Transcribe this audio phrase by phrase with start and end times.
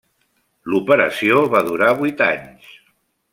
[0.73, 2.73] L'operació va durar vuit anys.